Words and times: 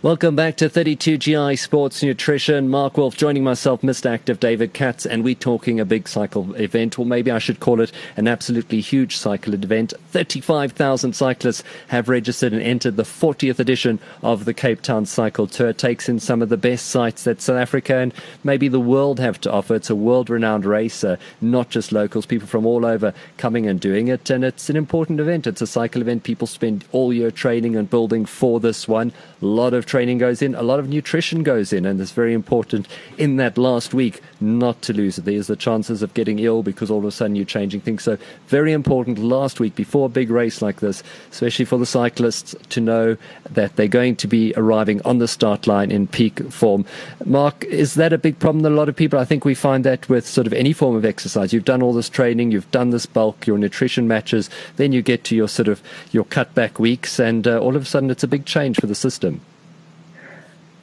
Welcome 0.00 0.36
back 0.36 0.54
to 0.58 0.68
32GI 0.68 1.58
Sports 1.58 2.04
Nutrition. 2.04 2.68
Mark 2.68 2.96
Wolf 2.96 3.16
joining 3.16 3.42
myself, 3.42 3.80
Mr. 3.80 4.08
Active 4.08 4.38
David 4.38 4.72
Katz, 4.72 5.04
and 5.04 5.24
we're 5.24 5.34
talking 5.34 5.80
a 5.80 5.84
big 5.84 6.06
cycle 6.06 6.54
event, 6.54 7.00
or 7.00 7.04
maybe 7.04 7.32
I 7.32 7.40
should 7.40 7.58
call 7.58 7.80
it 7.80 7.90
an 8.16 8.28
absolutely 8.28 8.80
huge 8.80 9.16
cycle 9.16 9.54
event. 9.54 9.92
35,000 10.12 11.14
cyclists 11.14 11.64
have 11.88 12.08
registered 12.08 12.52
and 12.52 12.62
entered 12.62 12.96
the 12.96 13.02
40th 13.02 13.58
edition 13.58 13.98
of 14.22 14.44
the 14.44 14.54
Cape 14.54 14.82
Town 14.82 15.04
Cycle 15.04 15.48
Tour. 15.48 15.70
It 15.70 15.78
takes 15.78 16.08
in 16.08 16.20
some 16.20 16.42
of 16.42 16.48
the 16.48 16.56
best 16.56 16.86
sights 16.86 17.24
that 17.24 17.42
South 17.42 17.56
Africa 17.56 17.96
and 17.96 18.14
maybe 18.44 18.68
the 18.68 18.78
world 18.78 19.18
have 19.18 19.40
to 19.40 19.50
offer. 19.50 19.74
It's 19.74 19.90
a 19.90 19.96
world 19.96 20.30
renowned 20.30 20.64
race, 20.64 21.02
uh, 21.02 21.16
not 21.40 21.70
just 21.70 21.90
locals, 21.90 22.24
people 22.24 22.46
from 22.46 22.66
all 22.66 22.86
over 22.86 23.12
coming 23.36 23.66
and 23.66 23.80
doing 23.80 24.06
it. 24.06 24.30
And 24.30 24.44
it's 24.44 24.70
an 24.70 24.76
important 24.76 25.18
event. 25.18 25.48
It's 25.48 25.60
a 25.60 25.66
cycle 25.66 26.02
event. 26.02 26.22
People 26.22 26.46
spend 26.46 26.84
all 26.92 27.12
year 27.12 27.32
training 27.32 27.74
and 27.74 27.90
building 27.90 28.26
for 28.26 28.60
this 28.60 28.86
one. 28.86 29.12
A 29.42 29.44
lot 29.44 29.74
of 29.74 29.87
training 29.88 30.18
goes 30.18 30.40
in, 30.40 30.54
a 30.54 30.62
lot 30.62 30.78
of 30.78 30.88
nutrition 30.88 31.42
goes 31.42 31.72
in, 31.72 31.84
and 31.84 32.00
it's 32.00 32.12
very 32.12 32.32
important 32.32 32.86
in 33.16 33.36
that 33.36 33.58
last 33.58 33.92
week 33.92 34.20
not 34.40 34.80
to 34.82 34.92
lose 34.92 35.18
it. 35.18 35.24
There's 35.24 35.48
the 35.48 35.56
chances 35.56 36.02
of 36.02 36.14
getting 36.14 36.38
ill 36.38 36.62
because 36.62 36.90
all 36.90 36.98
of 36.98 37.04
a 37.04 37.10
sudden 37.10 37.34
you're 37.34 37.44
changing 37.44 37.80
things. 37.80 38.04
So, 38.04 38.16
very 38.46 38.72
important 38.72 39.18
last 39.18 39.58
week 39.58 39.74
before 39.74 40.06
a 40.06 40.08
big 40.08 40.30
race 40.30 40.62
like 40.62 40.78
this, 40.78 41.02
especially 41.32 41.64
for 41.64 41.78
the 41.78 41.86
cyclists 41.86 42.54
to 42.68 42.80
know 42.80 43.16
that 43.50 43.74
they're 43.74 43.88
going 43.88 44.14
to 44.16 44.28
be 44.28 44.54
arriving 44.56 45.02
on 45.04 45.18
the 45.18 45.26
start 45.26 45.66
line 45.66 45.90
in 45.90 46.06
peak 46.06 46.40
form. 46.52 46.84
Mark, 47.24 47.64
is 47.64 47.94
that 47.94 48.12
a 48.12 48.18
big 48.18 48.38
problem 48.38 48.58
a 48.68 48.70
lot 48.70 48.88
of 48.88 48.96
people, 48.96 49.18
I 49.18 49.24
think 49.24 49.44
we 49.44 49.54
find 49.54 49.84
that 49.84 50.08
with 50.08 50.26
sort 50.26 50.46
of 50.46 50.52
any 50.52 50.72
form 50.72 50.94
of 50.94 51.04
exercise. 51.04 51.52
You've 51.52 51.64
done 51.64 51.82
all 51.82 51.92
this 51.92 52.08
training, 52.08 52.52
you've 52.52 52.70
done 52.70 52.90
this 52.90 53.06
bulk, 53.06 53.46
your 53.46 53.58
nutrition 53.58 54.06
matches, 54.06 54.50
then 54.76 54.92
you 54.92 55.02
get 55.02 55.24
to 55.24 55.36
your 55.36 55.48
sort 55.48 55.68
of 55.68 55.82
your 56.12 56.24
cutback 56.24 56.78
weeks, 56.78 57.18
and 57.18 57.46
uh, 57.46 57.58
all 57.58 57.76
of 57.76 57.82
a 57.82 57.86
sudden 57.86 58.10
it's 58.10 58.22
a 58.22 58.28
big 58.28 58.44
change 58.44 58.78
for 58.78 58.86
the 58.86 58.94
system. 58.94 59.40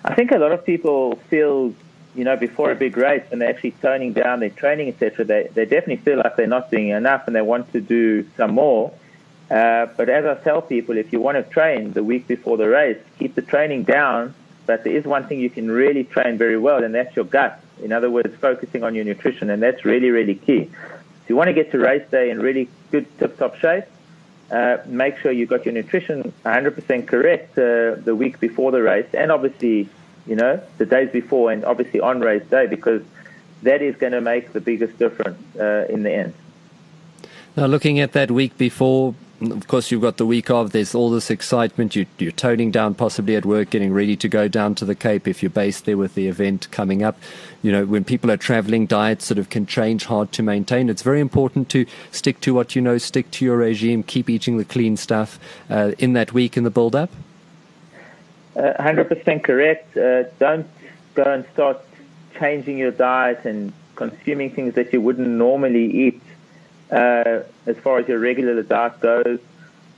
I 0.08 0.14
think 0.14 0.32
a 0.32 0.38
lot 0.38 0.52
of 0.52 0.64
people 0.64 1.16
feel, 1.32 1.74
you 2.14 2.24
know, 2.24 2.38
before 2.38 2.70
a 2.70 2.76
big 2.76 2.96
race 2.96 3.24
when 3.30 3.40
they're 3.40 3.50
actually 3.50 3.72
toning 3.82 4.14
down 4.14 4.40
their 4.40 4.52
training, 4.52 4.90
etc., 4.90 5.26
they, 5.26 5.50
they 5.52 5.66
definitely 5.66 5.98
feel 5.98 6.20
like 6.20 6.36
they're 6.36 6.46
not 6.46 6.70
doing 6.70 6.90
enough 6.90 7.26
and 7.26 7.36
they 7.36 7.42
want 7.42 7.72
to 7.74 7.82
do 7.82 8.24
some 8.38 8.52
more. 8.52 8.94
Uh, 9.50 9.88
but 9.98 10.08
as 10.08 10.26
I 10.26 10.36
tell 10.44 10.62
people, 10.62 10.96
if 10.98 11.12
you 11.12 11.20
want 11.20 11.38
to 11.38 11.44
train 11.52 11.94
the 11.94 12.04
week 12.04 12.28
before 12.28 12.56
the 12.56 12.70
race, 12.70 13.00
keep 13.18 13.34
the 13.34 13.42
training 13.42 13.84
down. 13.84 14.36
But 14.68 14.84
there 14.84 14.96
is 14.96 15.06
one 15.06 15.28
thing 15.28 15.40
you 15.40 15.50
can 15.50 15.70
really 15.72 16.04
train 16.04 16.38
very 16.38 16.58
well, 16.58 16.84
and 16.84 16.94
that's 16.94 17.16
your 17.16 17.26
gut. 17.26 17.60
In 17.82 17.92
other 17.92 18.10
words, 18.10 18.34
focusing 18.40 18.84
on 18.84 18.94
your 18.94 19.06
nutrition, 19.06 19.50
and 19.50 19.62
that's 19.62 19.86
really, 19.86 20.12
really 20.12 20.36
key. 20.36 20.70
If 21.24 21.30
you 21.30 21.36
want 21.36 21.48
to 21.48 21.54
get 21.54 21.72
to 21.72 21.80
race 21.80 22.08
day 22.12 22.30
in 22.30 22.40
really 22.40 22.70
good 22.92 23.08
tip-top 23.18 23.56
shape, 23.58 23.86
uh, 24.52 24.78
make 24.86 25.18
sure 25.18 25.32
you 25.32 25.46
got 25.46 25.66
your 25.66 25.74
nutrition 25.74 26.32
100% 26.46 27.08
correct 27.08 27.58
uh, 27.58 27.96
the 27.96 28.16
week 28.16 28.40
before 28.40 28.72
the 28.72 28.82
race, 28.82 29.08
and 29.14 29.32
obviously, 29.32 29.90
you 30.28 30.36
know, 30.36 30.62
the 30.78 30.86
days 30.86 31.12
before, 31.12 31.52
and 31.52 31.66
obviously 31.66 32.00
on 32.00 32.20
race 32.20 32.46
day, 32.50 32.68
because 32.68 33.02
that 33.64 33.82
is 33.82 33.96
going 33.96 34.14
to 34.14 34.22
make 34.22 34.54
the 34.54 34.62
biggest 34.62 34.98
difference 35.00 35.40
uh, 35.60 35.86
in 35.90 36.04
the 36.04 36.14
end. 36.14 36.34
Now, 37.58 37.66
looking 37.66 38.00
at 38.00 38.12
that 38.12 38.32
week 38.32 38.58
before, 38.58 39.16
of 39.42 39.68
course, 39.68 39.92
you've 39.92 40.02
got 40.02 40.18
the 40.18 40.26
week 40.26 40.50
of. 40.50 40.72
There's 40.72 40.96
all 40.96 41.10
this 41.10 41.30
excitement. 41.30 41.96
You, 41.96 42.06
are 42.22 42.32
toning 42.32 42.72
down, 42.72 42.96
possibly 42.96 43.36
at 43.36 43.46
work, 43.46 43.70
getting 43.70 43.94
ready 43.94 44.16
to 44.18 44.28
go 44.28 44.48
down 44.48 44.76
to 44.76 44.86
the 44.86 44.96
Cape 44.96 45.28
if 45.28 45.44
you're 45.44 45.50
based 45.50 45.86
there 45.86 45.98
with 45.98 46.16
the 46.16 46.28
event 46.28 46.70
coming 46.72 47.04
up. 47.04 47.18
You 47.66 47.72
know, 47.72 47.84
when 47.84 48.04
people 48.04 48.30
are 48.30 48.38
traveling, 48.38 48.86
diets 48.86 49.26
sort 49.26 49.40
of 49.40 49.50
can 49.50 49.66
change, 49.66 50.06
hard 50.06 50.32
to 50.34 50.44
maintain. 50.44 50.88
It's 50.88 51.02
very 51.02 51.20
important 51.20 51.68
to 51.70 51.88
stick 52.12 52.40
to 52.42 52.54
what 52.54 52.76
you 52.76 52.82
know, 52.84 53.00
stick 53.00 53.32
to 53.32 53.44
your 53.44 53.58
regime, 53.58 54.04
keep 54.04 54.30
eating 54.30 54.58
the 54.58 54.66
clean 54.66 54.96
stuff 54.98 55.40
uh, 55.68 55.94
in 55.98 56.14
that 56.14 56.32
week 56.32 56.58
in 56.58 56.64
the 56.64 56.70
build 56.70 56.96
up. 56.96 57.10
Uh, 58.56 58.74
100% 58.80 59.44
correct. 59.44 59.98
Uh, 59.98 60.26
don't 60.38 60.68
go 61.16 61.24
and 61.24 61.44
start 61.54 61.84
changing 62.38 62.78
your 62.78 62.92
diet 62.92 63.44
and 63.46 63.74
consuming 63.96 64.52
things 64.52 64.76
that 64.76 64.94
you 64.94 65.02
wouldn't 65.02 65.28
normally 65.28 65.86
eat 65.86 66.22
uh, 66.92 67.40
as 67.66 67.78
far 67.78 67.98
as 67.98 68.08
your 68.08 68.20
regular 68.20 68.62
diet 68.62 69.00
goes. 69.00 69.40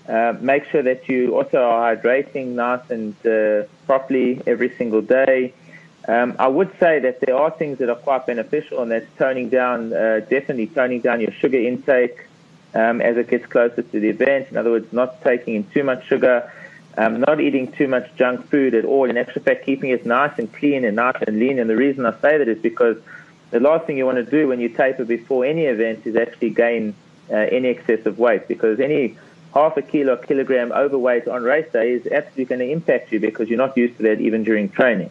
Uh, 0.07 0.33
make 0.39 0.63
sure 0.67 0.83
that 0.83 1.09
you 1.09 1.35
also 1.35 1.57
are 1.57 1.93
hydrating 1.93 2.55
nice 2.55 2.89
and 2.89 3.13
uh, 3.27 3.67
properly 3.85 4.41
every 4.47 4.73
single 4.77 5.01
day. 5.01 5.53
Um, 6.07 6.37
I 6.39 6.47
would 6.47 6.71
say 6.79 6.99
that 6.99 7.19
there 7.19 7.35
are 7.35 7.51
things 7.51 7.79
that 7.79 7.89
are 7.89 7.95
quite 7.95 8.25
beneficial, 8.25 8.81
and 8.81 8.91
that's 8.91 9.05
toning 9.17 9.49
down, 9.49 9.91
uh, 9.91 10.21
definitely 10.21 10.67
toning 10.67 11.01
down 11.01 11.19
your 11.19 11.31
sugar 11.31 11.59
intake 11.59 12.27
um, 12.73 13.01
as 13.01 13.17
it 13.17 13.29
gets 13.29 13.45
closer 13.45 13.81
to 13.81 13.99
the 13.99 14.09
event. 14.09 14.47
In 14.49 14.57
other 14.57 14.71
words, 14.71 14.91
not 14.93 15.21
taking 15.21 15.55
in 15.55 15.63
too 15.71 15.83
much 15.83 16.07
sugar, 16.07 16.49
um, 16.97 17.19
not 17.19 17.41
eating 17.41 17.71
too 17.73 17.89
much 17.89 18.13
junk 18.15 18.47
food 18.49 18.73
at 18.73 18.85
all. 18.85 19.09
In 19.09 19.17
actual 19.17 19.41
fact, 19.41 19.65
keeping 19.65 19.89
it 19.89 20.05
nice 20.05 20.37
and 20.39 20.51
clean 20.53 20.85
and 20.85 20.95
nice 20.95 21.21
and 21.27 21.39
lean. 21.39 21.59
And 21.59 21.69
the 21.69 21.75
reason 21.75 22.05
I 22.05 22.11
say 22.21 22.37
that 22.37 22.47
is 22.47 22.59
because 22.59 22.97
the 23.51 23.59
last 23.59 23.85
thing 23.85 23.97
you 23.97 24.05
want 24.05 24.17
to 24.17 24.23
do 24.23 24.47
when 24.47 24.61
you 24.61 24.69
taper 24.69 25.03
before 25.03 25.43
any 25.43 25.65
event 25.65 26.05
is 26.05 26.15
actually 26.15 26.51
gain 26.51 26.95
uh, 27.29 27.35
any 27.35 27.67
excessive 27.67 28.17
weight 28.17 28.47
because 28.47 28.79
any 28.79 29.17
half 29.53 29.75
a 29.75 29.81
kilo 29.81 30.15
kilogram 30.15 30.71
overweight 30.71 31.27
on 31.27 31.43
race 31.43 31.69
day 31.73 31.91
is 31.91 32.07
absolutely 32.07 32.45
going 32.45 32.59
to 32.59 32.71
impact 32.71 33.11
you 33.11 33.19
because 33.19 33.49
you're 33.49 33.57
not 33.57 33.75
used 33.75 33.97
to 33.97 34.03
that 34.03 34.21
even 34.21 34.43
during 34.43 34.69
training. 34.69 35.09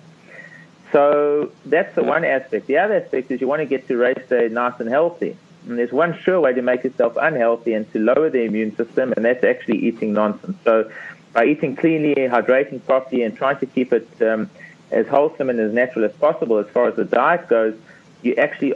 So 0.92 1.52
that's 1.64 1.94
the 1.94 2.02
one 2.02 2.24
aspect. 2.24 2.66
The 2.66 2.78
other 2.78 2.94
aspect 2.94 3.30
is 3.30 3.40
you 3.40 3.48
want 3.48 3.60
to 3.60 3.66
get 3.66 3.88
to 3.88 3.96
race 3.96 4.28
day 4.28 4.48
nice 4.48 4.78
and 4.78 4.88
healthy. 4.88 5.36
And 5.66 5.78
there's 5.78 5.92
one 5.92 6.16
sure 6.18 6.40
way 6.40 6.52
to 6.52 6.62
make 6.62 6.84
yourself 6.84 7.16
unhealthy 7.20 7.72
and 7.72 7.90
to 7.92 7.98
lower 7.98 8.30
the 8.30 8.42
immune 8.42 8.76
system, 8.76 9.12
and 9.16 9.24
that's 9.24 9.42
actually 9.42 9.78
eating 9.78 10.12
nonsense. 10.12 10.56
So 10.62 10.90
by 11.32 11.46
eating 11.46 11.74
cleanly, 11.76 12.14
hydrating 12.14 12.84
properly, 12.84 13.22
and 13.22 13.36
trying 13.36 13.58
to 13.58 13.66
keep 13.66 13.92
it 13.92 14.08
um, 14.22 14.48
as 14.92 15.08
wholesome 15.08 15.50
and 15.50 15.58
as 15.58 15.72
natural 15.72 16.04
as 16.04 16.12
possible 16.12 16.58
as 16.58 16.68
far 16.68 16.86
as 16.86 16.94
the 16.94 17.04
diet 17.04 17.48
goes, 17.48 17.74
you 18.22 18.36
actually 18.36 18.74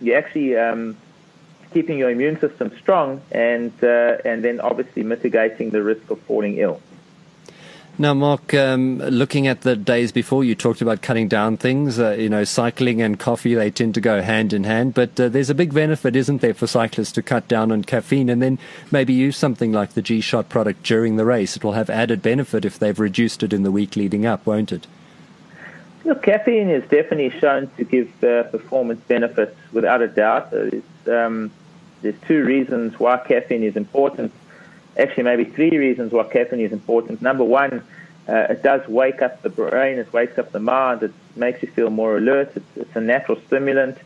you 0.00 0.14
actually 0.14 0.56
um, 0.56 0.96
keeping 1.72 1.98
your 1.98 2.10
immune 2.10 2.38
system 2.38 2.70
strong 2.78 3.20
and 3.32 3.72
uh, 3.82 4.16
and 4.24 4.44
then 4.44 4.60
obviously 4.60 5.02
mitigating 5.02 5.70
the 5.70 5.82
risk 5.82 6.08
of 6.10 6.20
falling 6.20 6.58
ill. 6.58 6.80
Now, 8.02 8.14
Mark, 8.14 8.52
um, 8.52 8.98
looking 8.98 9.46
at 9.46 9.60
the 9.60 9.76
days 9.76 10.10
before, 10.10 10.42
you 10.42 10.56
talked 10.56 10.82
about 10.82 11.02
cutting 11.02 11.28
down 11.28 11.56
things. 11.56 12.00
Uh, 12.00 12.16
you 12.18 12.28
know, 12.28 12.42
cycling 12.42 13.00
and 13.00 13.16
coffee, 13.16 13.54
they 13.54 13.70
tend 13.70 13.94
to 13.94 14.00
go 14.00 14.20
hand 14.20 14.52
in 14.52 14.64
hand. 14.64 14.94
But 14.94 15.20
uh, 15.20 15.28
there's 15.28 15.50
a 15.50 15.54
big 15.54 15.72
benefit, 15.72 16.16
isn't 16.16 16.40
there, 16.40 16.52
for 16.52 16.66
cyclists 16.66 17.12
to 17.12 17.22
cut 17.22 17.46
down 17.46 17.70
on 17.70 17.84
caffeine 17.84 18.28
and 18.28 18.42
then 18.42 18.58
maybe 18.90 19.12
use 19.12 19.36
something 19.36 19.70
like 19.70 19.92
the 19.92 20.02
G 20.02 20.20
Shot 20.20 20.48
product 20.48 20.82
during 20.82 21.14
the 21.14 21.24
race? 21.24 21.54
It 21.54 21.62
will 21.62 21.74
have 21.74 21.88
added 21.88 22.22
benefit 22.22 22.64
if 22.64 22.76
they've 22.76 22.98
reduced 22.98 23.44
it 23.44 23.52
in 23.52 23.62
the 23.62 23.70
week 23.70 23.94
leading 23.94 24.26
up, 24.26 24.44
won't 24.46 24.72
it? 24.72 24.88
Look, 26.04 26.24
caffeine 26.24 26.70
is 26.70 26.82
definitely 26.82 27.30
shown 27.38 27.70
to 27.76 27.84
give 27.84 28.24
uh, 28.24 28.42
performance 28.50 29.00
benefits 29.06 29.56
without 29.72 30.02
a 30.02 30.08
doubt. 30.08 30.52
Um, 31.06 31.52
there's 32.00 32.20
two 32.26 32.42
reasons 32.42 32.98
why 32.98 33.18
caffeine 33.18 33.62
is 33.62 33.76
important. 33.76 34.32
Actually, 34.98 35.24
maybe 35.24 35.44
three 35.44 35.76
reasons 35.76 36.12
why 36.12 36.24
caffeine 36.24 36.60
is 36.60 36.72
important. 36.72 37.22
Number 37.22 37.44
one, 37.44 37.82
uh, 38.28 38.46
it 38.50 38.62
does 38.62 38.86
wake 38.88 39.22
up 39.22 39.42
the 39.42 39.48
brain, 39.48 39.98
it 39.98 40.12
wakes 40.12 40.38
up 40.38 40.52
the 40.52 40.60
mind, 40.60 41.02
it 41.02 41.12
makes 41.34 41.62
you 41.62 41.68
feel 41.68 41.90
more 41.90 42.16
alert, 42.16 42.52
it's, 42.54 42.76
it's 42.76 42.96
a 42.96 43.00
natural 43.00 43.40
stimulant. 43.46 43.98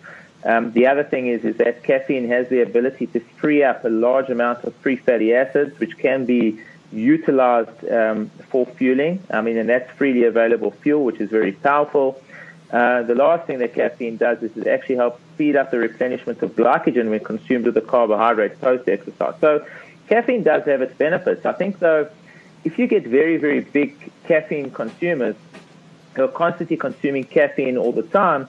Um, 0.45 0.73
the 0.73 0.87
other 0.87 1.03
thing 1.03 1.27
is, 1.27 1.45
is 1.45 1.57
that 1.57 1.83
caffeine 1.83 2.29
has 2.29 2.49
the 2.49 2.63
ability 2.63 3.09
to 3.09 3.21
free 3.21 3.63
up 3.65 3.85
a 3.85 3.89
large 3.89 4.31
amount 4.31 4.65
of 4.65 4.75
free 4.77 4.97
fatty 4.97 5.35
acids, 5.35 5.79
which 5.81 5.99
can 5.99 6.25
be 6.25 6.61
utilized 6.93 7.89
um, 7.91 8.31
for 8.49 8.65
fueling. 8.65 9.23
I 9.31 9.41
mean, 9.41 9.59
and 9.59 9.69
that's 9.69 9.91
freely 9.97 10.25
available 10.25 10.71
fuel, 10.71 11.05
which 11.05 11.21
is 11.21 11.31
very 11.31 11.53
powerful. 11.53 12.23
Uh, 12.71 13.03
the 13.03 13.15
last 13.15 13.47
thing 13.47 13.59
that 13.59 13.75
caffeine 13.75 14.17
does 14.17 14.43
is 14.43 14.57
it 14.57 14.67
actually 14.67 14.97
helps 14.97 15.21
speed 15.35 15.57
up 15.57 15.71
the 15.71 15.79
replenishment 15.79 16.43
of 16.43 16.57
glycogen 16.57 17.11
when 17.11 17.21
consumed 17.21 17.65
with 17.65 17.75
the 17.75 17.81
carbohydrates 17.81 18.59
post 18.61 18.89
exercise. 18.89 19.35
So, 19.41 19.65
caffeine 20.09 20.43
does 20.43 20.65
have 20.65 20.83
its 20.83 20.95
benefits. 20.95 21.45
I 21.45 21.53
think, 21.53 21.79
though, 21.79 22.09
if 22.65 22.79
you 22.79 22.87
get 22.87 23.07
very, 23.07 23.37
very 23.37 23.61
big 23.61 24.11
caffeine 24.25 24.71
consumers 24.71 25.37
who 26.15 26.25
are 26.25 26.29
constantly 26.29 26.77
consuming 26.77 27.25
caffeine 27.25 27.77
all 27.77 27.93
the 27.93 28.03
time, 28.03 28.49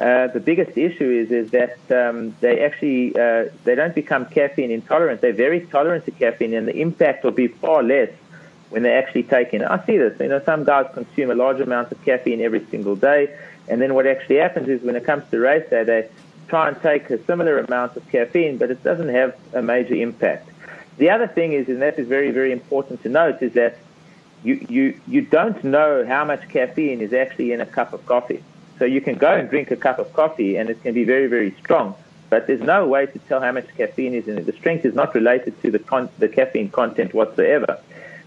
uh, 0.00 0.28
the 0.28 0.38
biggest 0.38 0.78
issue 0.78 1.10
is 1.10 1.32
is 1.32 1.50
that 1.50 1.76
um, 1.90 2.34
they 2.40 2.64
actually 2.64 3.18
uh, 3.18 3.46
they 3.64 3.74
don't 3.74 3.96
become 3.96 4.26
caffeine 4.26 4.70
intolerant. 4.70 5.20
They're 5.20 5.32
very 5.32 5.62
tolerant 5.66 6.04
to 6.04 6.12
caffeine, 6.12 6.54
and 6.54 6.68
the 6.68 6.76
impact 6.76 7.24
will 7.24 7.32
be 7.32 7.48
far 7.48 7.82
less 7.82 8.10
when 8.70 8.84
they 8.84 8.92
actually 8.92 9.24
take 9.24 9.52
it. 9.54 9.62
I 9.62 9.84
see 9.86 9.98
this. 9.98 10.18
You 10.20 10.28
know, 10.28 10.40
some 10.44 10.62
guys 10.62 10.86
consume 10.94 11.30
a 11.32 11.34
large 11.34 11.60
amount 11.60 11.90
of 11.90 12.02
caffeine 12.04 12.40
every 12.40 12.64
single 12.66 12.94
day, 12.94 13.36
and 13.68 13.82
then 13.82 13.94
what 13.94 14.06
actually 14.06 14.36
happens 14.36 14.68
is 14.68 14.82
when 14.82 14.94
it 14.94 15.04
comes 15.04 15.24
to 15.32 15.38
race 15.40 15.68
day, 15.68 15.82
they 15.82 16.08
try 16.46 16.68
and 16.68 16.80
take 16.80 17.10
a 17.10 17.22
similar 17.24 17.58
amount 17.58 17.96
of 17.96 18.08
caffeine, 18.08 18.56
but 18.56 18.70
it 18.70 18.82
doesn't 18.84 19.08
have 19.08 19.36
a 19.52 19.62
major 19.62 19.94
impact. 19.94 20.48
The 20.98 21.10
other 21.10 21.26
thing 21.26 21.52
is, 21.52 21.68
and 21.68 21.80
that 21.80 21.98
is 21.98 22.06
very, 22.08 22.30
very 22.30 22.52
important 22.52 23.02
to 23.04 23.08
note, 23.08 23.40
is 23.40 23.52
that 23.54 23.78
you, 24.42 24.66
you, 24.68 25.00
you 25.06 25.22
don't 25.22 25.62
know 25.64 26.04
how 26.06 26.24
much 26.24 26.48
caffeine 26.48 27.00
is 27.00 27.12
actually 27.12 27.52
in 27.52 27.60
a 27.60 27.66
cup 27.66 27.92
of 27.92 28.04
coffee. 28.06 28.42
So 28.78 28.84
you 28.84 29.00
can 29.00 29.16
go 29.16 29.32
and 29.32 29.48
drink 29.50 29.70
a 29.70 29.76
cup 29.76 29.98
of 29.98 30.12
coffee 30.12 30.56
and 30.56 30.70
it 30.70 30.82
can 30.82 30.94
be 30.94 31.04
very, 31.04 31.26
very 31.26 31.52
strong, 31.62 31.94
but 32.30 32.46
there's 32.46 32.60
no 32.60 32.86
way 32.86 33.06
to 33.06 33.18
tell 33.20 33.40
how 33.40 33.50
much 33.50 33.66
caffeine 33.76 34.14
is 34.14 34.28
in 34.28 34.38
it. 34.38 34.46
The 34.46 34.52
strength 34.52 34.84
is 34.84 34.94
not 34.94 35.14
related 35.14 35.60
to 35.62 35.70
the, 35.70 35.80
con- 35.80 36.08
the 36.18 36.28
caffeine 36.28 36.70
content 36.70 37.12
whatsoever. 37.12 37.80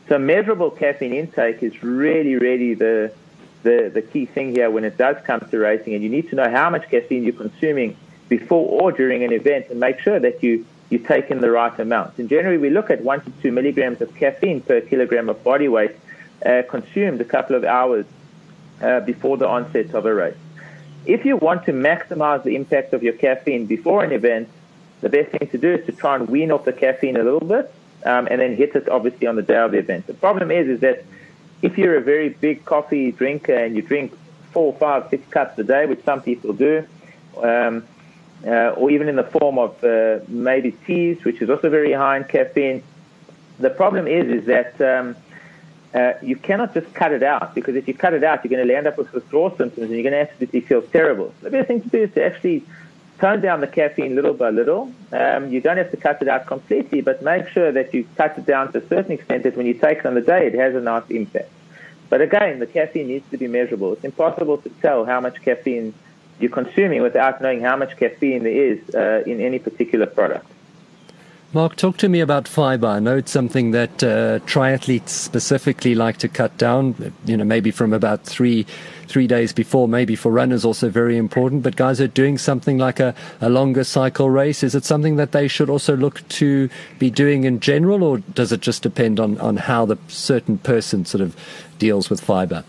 So 0.10 0.20
measurable 0.20 0.72
caffeine 0.72 1.14
intake 1.14 1.64
is 1.64 1.82
really, 1.82 2.36
really 2.36 2.74
the, 2.74 3.14
the, 3.64 3.90
the 3.94 4.02
key 4.02 4.26
thing 4.26 4.54
here 4.54 4.70
when 4.70 4.84
it 4.84 4.98
does 4.98 5.16
come 5.24 5.40
to 5.40 5.58
racing. 5.58 5.94
And 5.94 6.04
you 6.04 6.10
need 6.10 6.30
to 6.32 6.36
know 6.36 6.50
how 6.50 6.70
much 6.70 6.90
caffeine 6.90 7.24
you're 7.24 7.34
consuming 7.34 7.96
before 8.28 8.82
or 8.82 8.92
during 8.92 9.24
an 9.24 9.32
event 9.32 9.68
and 9.70 9.80
make 9.80 10.00
sure 10.00 10.20
that 10.20 10.44
you, 10.44 10.66
you 10.92 11.00
take 11.00 11.32
in 11.32 11.40
the 11.40 11.50
right 11.50 11.78
amount. 11.80 12.18
And 12.20 12.30
generally, 12.30 12.58
we 12.58 12.70
look 12.70 12.92
at 12.92 13.02
one 13.02 13.22
to 13.22 13.32
two 13.42 13.52
milligrams 13.52 14.02
of 14.02 14.14
caffeine 14.14 14.62
per 14.62 14.82
kilogram 14.82 15.30
of 15.30 15.44
body 15.44 15.70
weight 15.70 15.96
uh, 16.46 16.64
consumed 16.70 17.22
a 17.22 17.26
couple 17.26 17.56
of 17.56 17.64
hours 17.64 18.06
uh, 18.82 19.00
before 19.00 19.38
the 19.38 19.48
onset 19.48 19.94
of 19.96 20.06
a 20.06 20.14
race. 20.14 20.38
If 21.06 21.26
you 21.26 21.38
want 21.38 21.66
to 21.66 21.72
maximize 21.72 22.44
the 22.44 22.56
impact 22.56 22.94
of 22.94 23.02
your 23.02 23.14
caffeine 23.14 23.66
before 23.66 24.04
an 24.04 24.12
event, 24.12 24.50
the 25.00 25.10
best 25.10 25.32
thing 25.32 25.48
to 25.50 25.58
do 25.58 25.74
is 25.74 25.86
to 25.86 25.94
try 25.94 26.16
and 26.16 26.28
wean 26.28 26.52
off 26.52 26.66
the 26.66 26.74
caffeine 26.74 27.16
a 27.16 27.24
little 27.24 27.40
bit 27.40 27.74
um, 28.06 28.28
and 28.30 28.42
then 28.42 28.56
hit 28.56 28.76
it 28.76 28.90
obviously 28.90 29.28
on 29.28 29.36
the 29.36 29.42
day 29.42 29.58
of 29.58 29.72
the 29.72 29.78
event. 29.78 30.08
The 30.08 30.14
problem 30.14 30.52
is, 30.52 30.68
is 30.68 30.80
that 30.82 31.06
if 31.62 31.78
you're 31.78 31.96
a 31.96 32.02
very 32.02 32.30
big 32.30 32.66
coffee 32.66 33.12
drinker 33.12 33.54
and 33.54 33.76
you 33.76 33.82
drink 33.82 34.14
four, 34.52 34.74
five, 34.74 35.10
six 35.10 35.28
cups 35.30 35.58
a 35.58 35.64
day, 35.64 35.86
which 35.86 36.04
some 36.04 36.22
people 36.22 36.54
do, 36.54 36.86
um, 37.42 37.88
uh, 38.46 38.70
or 38.78 38.90
even 38.90 39.08
in 39.08 39.16
the 39.16 39.24
form 39.24 39.58
of 39.60 39.84
uh, 39.84 40.20
maybe 40.28 40.72
teas, 40.86 41.24
which 41.24 41.42
is 41.42 41.50
also 41.50 41.70
very 41.70 41.94
high 41.94 42.18
in 42.18 42.24
caffeine, 42.24 42.84
the 43.60 43.70
problem 43.70 44.08
is, 44.08 44.28
is 44.28 44.46
that 44.48 44.82
um, 44.82 45.16
uh, 45.94 46.14
you 46.22 46.36
cannot 46.36 46.74
just 46.74 46.92
cut 46.94 47.12
it 47.12 47.24
out 47.24 47.54
because 47.54 47.76
if 47.76 47.88
you 47.88 47.94
cut 47.94 48.14
it 48.14 48.24
out, 48.24 48.44
you're 48.44 48.50
going 48.50 48.68
to 48.68 48.76
end 48.76 48.88
up 48.88 48.98
with 48.98 49.12
withdrawal 49.14 49.50
symptoms 49.50 49.90
and 49.90 49.92
you're 49.92 50.10
going 50.10 50.14
to 50.14 50.32
absolutely 50.32 50.62
feel 50.62 50.82
terrible. 50.82 51.34
The 51.42 51.50
best 51.50 51.68
thing 51.68 51.82
to 51.82 51.90
do 51.90 52.04
is 52.04 52.14
to 52.14 52.26
actually 52.26 52.64
tone 53.20 53.42
down 53.42 53.62
the 53.62 53.68
caffeine 53.68 54.16
little 54.16 54.34
by 54.34 54.50
little. 54.50 54.92
Um, 55.12 55.52
you 55.52 55.62
don't 55.62 55.78
have 55.78 55.92
to 55.92 55.98
cut 55.98 56.22
it 56.22 56.28
out 56.28 56.48
completely, 56.48 57.02
but 57.02 57.22
make 57.22 57.48
sure 57.50 57.72
that 57.72 57.94
you 57.94 58.08
cut 58.18 58.38
it 58.38 58.46
down 58.46 58.72
to 58.72 58.80
a 58.80 58.88
certain 58.88 59.12
extent 59.12 59.44
that 59.44 59.56
when 59.56 59.68
you 59.68 59.76
take 59.76 60.00
it 60.00 60.06
on 60.06 60.16
the 60.16 60.22
day, 60.22 60.48
it 60.48 60.56
has 60.56 60.74
a 60.76 60.82
nice 60.82 61.08
impact. 61.10 61.52
But 62.10 62.22
again, 62.22 62.60
the 62.60 62.68
caffeine 62.68 63.08
needs 63.08 63.30
to 63.30 63.38
be 63.38 63.48
measurable. 63.48 63.94
It's 63.94 64.04
impossible 64.04 64.58
to 64.60 64.70
tell 64.82 65.06
how 65.06 65.22
much 65.22 65.42
caffeine 65.42 65.94
you're 66.42 66.52
consuming 66.52 67.02
without 67.02 67.42
knowing 67.42 67.62
how 67.62 67.76
much 67.76 67.98
caffeine 67.98 68.44
there 68.44 68.52
is 68.52 68.96
uh, 68.96 69.24
in 69.26 69.42
any 69.42 69.60
particular 69.60 70.06
product. 70.06 70.46
Mark, 71.54 71.76
talk 71.76 71.98
to 71.98 72.08
me 72.08 72.22
about 72.22 72.48
fiber. 72.48 72.88
I 72.88 73.00
know 73.00 73.18
it's 73.18 73.32
something 73.32 73.72
that 73.72 74.02
uh, 74.02 74.40
triathletes 74.46 75.10
specifically 75.10 75.96
like 75.96 76.16
to 76.20 76.30
cut 76.30 76.58
down. 76.58 77.14
You 77.26 77.36
know, 77.36 77.44
maybe 77.44 77.72
from 77.72 77.92
about 77.92 78.24
three 78.24 78.66
three 79.08 79.28
days 79.28 79.52
before. 79.52 79.90
Maybe 79.90 80.16
for 80.16 80.32
runners, 80.32 80.64
also 80.64 80.90
very 80.90 81.18
important. 81.18 81.62
But 81.62 81.76
guys 81.76 82.00
are 82.00 82.08
doing 82.08 82.38
something 82.38 82.78
like 82.78 83.02
a, 83.02 83.14
a 83.42 83.50
longer 83.50 83.84
cycle 83.84 84.30
race. 84.30 84.64
Is 84.64 84.76
it 84.76 84.86
something 84.86 85.18
that 85.18 85.34
they 85.34 85.50
should 85.50 85.70
also 85.70 85.98
look 85.98 86.26
to 86.30 86.70
be 87.00 87.10
doing 87.10 87.44
in 87.44 87.60
general, 87.60 88.02
or 88.02 88.20
does 88.20 88.54
it 88.54 88.62
just 88.62 88.82
depend 88.82 89.20
on 89.20 89.38
on 89.40 89.58
how 89.58 89.86
the 89.86 89.98
certain 90.08 90.58
person 90.58 91.04
sort 91.04 91.20
of 91.20 91.36
deals 91.80 92.10
with 92.10 92.22
fiber? 92.22 92.64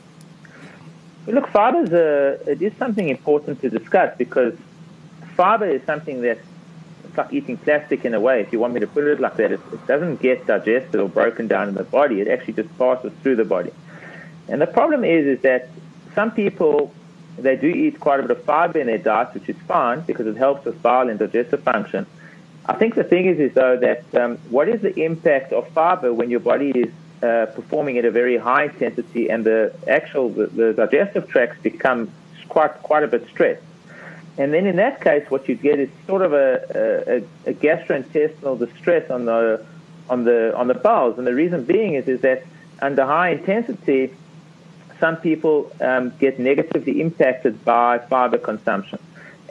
Look, 1.26 1.48
fiber 1.48 1.82
is 1.82 1.92
a, 1.92 2.50
it 2.50 2.62
is 2.62 2.72
something 2.78 3.08
important 3.08 3.60
to 3.60 3.70
discuss 3.70 4.16
because 4.18 4.54
fiber 5.36 5.66
is 5.66 5.82
something 5.84 6.22
that 6.22 6.38
it's 7.04 7.16
like 7.16 7.32
eating 7.32 7.56
plastic 7.56 8.04
in 8.04 8.14
a 8.14 8.20
way. 8.20 8.40
If 8.40 8.52
you 8.52 8.58
want 8.58 8.74
me 8.74 8.80
to 8.80 8.86
put 8.86 9.04
it 9.04 9.20
like 9.20 9.36
that, 9.36 9.52
it, 9.52 9.60
it 9.72 9.86
doesn't 9.86 10.20
get 10.20 10.46
digested 10.46 11.00
or 11.00 11.08
broken 11.08 11.46
down 11.46 11.68
in 11.68 11.74
the 11.74 11.84
body. 11.84 12.20
It 12.20 12.28
actually 12.28 12.54
just 12.54 12.76
passes 12.78 13.12
through 13.22 13.36
the 13.36 13.44
body. 13.44 13.70
And 14.48 14.60
the 14.60 14.66
problem 14.66 15.04
is, 15.04 15.26
is 15.26 15.40
that 15.42 15.68
some 16.14 16.32
people 16.32 16.92
they 17.38 17.56
do 17.56 17.66
eat 17.66 17.98
quite 17.98 18.20
a 18.20 18.22
bit 18.22 18.30
of 18.30 18.44
fiber 18.44 18.78
in 18.78 18.86
their 18.86 18.98
diet, 18.98 19.32
which 19.34 19.48
is 19.48 19.56
fine 19.66 20.00
because 20.02 20.26
it 20.26 20.36
helps 20.36 20.64
with 20.64 20.82
bowel 20.82 21.08
and 21.08 21.18
digestive 21.18 21.62
function. 21.62 22.06
I 22.66 22.74
think 22.74 22.94
the 22.94 23.04
thing 23.04 23.26
is, 23.26 23.38
is 23.38 23.54
though 23.54 23.76
that 23.78 24.14
um, 24.14 24.38
what 24.50 24.68
is 24.68 24.82
the 24.82 24.94
impact 25.00 25.52
of 25.52 25.68
fiber 25.70 26.12
when 26.12 26.30
your 26.30 26.40
body 26.40 26.70
is 26.70 26.92
uh, 27.22 27.46
performing 27.46 27.98
at 27.98 28.04
a 28.04 28.10
very 28.10 28.36
high 28.36 28.64
intensity 28.64 29.30
and 29.30 29.44
the 29.44 29.72
actual 29.88 30.28
the, 30.28 30.46
the 30.46 30.72
digestive 30.72 31.28
tracts 31.28 31.58
become 31.62 32.10
quite 32.48 32.74
quite 32.82 33.02
a 33.02 33.08
bit 33.08 33.26
stressed. 33.28 33.62
And 34.38 34.52
then 34.54 34.66
in 34.66 34.76
that 34.76 35.02
case, 35.02 35.30
what 35.30 35.48
you 35.48 35.54
get 35.54 35.78
is 35.78 35.90
sort 36.06 36.22
of 36.22 36.32
a, 36.32 37.24
a, 37.46 37.50
a 37.50 37.54
gastrointestinal 37.54 38.58
distress 38.58 39.10
on 39.10 39.26
the 39.26 39.64
on 40.08 40.24
the 40.24 40.56
on 40.56 40.68
the 40.68 40.74
bowels. 40.74 41.18
And 41.18 41.26
the 41.26 41.34
reason 41.34 41.64
being 41.64 41.94
is 41.94 42.08
is 42.08 42.20
that 42.22 42.44
under 42.80 43.04
high 43.04 43.30
intensity, 43.30 44.12
some 44.98 45.16
people 45.16 45.70
um, 45.80 46.12
get 46.18 46.38
negatively 46.38 47.00
impacted 47.00 47.64
by 47.64 47.98
fiber 47.98 48.38
consumption. 48.38 48.98